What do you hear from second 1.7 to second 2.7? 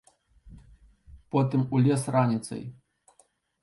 у лес раніцай.